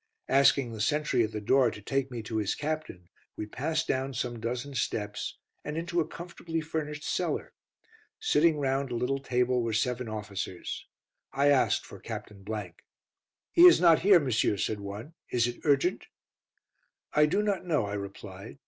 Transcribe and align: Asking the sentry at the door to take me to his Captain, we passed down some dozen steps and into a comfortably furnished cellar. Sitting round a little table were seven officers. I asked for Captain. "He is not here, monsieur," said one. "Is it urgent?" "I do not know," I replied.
Asking 0.29 0.71
the 0.71 0.81
sentry 0.81 1.23
at 1.23 1.31
the 1.31 1.39
door 1.39 1.69
to 1.69 1.79
take 1.79 2.09
me 2.09 2.23
to 2.23 2.37
his 2.37 2.55
Captain, 2.55 3.07
we 3.37 3.45
passed 3.45 3.87
down 3.87 4.15
some 4.15 4.39
dozen 4.39 4.73
steps 4.73 5.37
and 5.63 5.77
into 5.77 5.99
a 5.99 6.07
comfortably 6.07 6.59
furnished 6.59 7.03
cellar. 7.03 7.53
Sitting 8.19 8.57
round 8.57 8.89
a 8.89 8.95
little 8.95 9.19
table 9.19 9.61
were 9.61 9.73
seven 9.73 10.09
officers. 10.09 10.87
I 11.33 11.49
asked 11.49 11.85
for 11.85 11.99
Captain. 11.99 12.43
"He 13.51 13.67
is 13.67 13.79
not 13.79 13.99
here, 13.99 14.19
monsieur," 14.19 14.57
said 14.57 14.79
one. 14.79 15.13
"Is 15.29 15.45
it 15.47 15.61
urgent?" 15.65 16.07
"I 17.13 17.27
do 17.27 17.43
not 17.43 17.67
know," 17.67 17.85
I 17.85 17.93
replied. 17.93 18.57